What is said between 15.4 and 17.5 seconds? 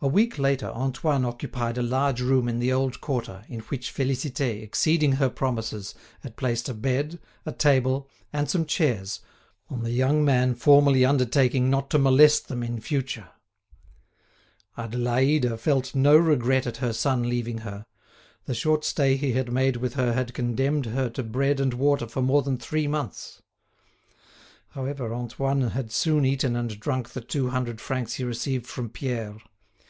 felt no regret at her son